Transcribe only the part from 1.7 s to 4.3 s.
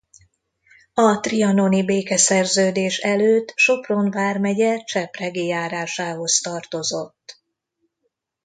békeszerződés előtt Sopron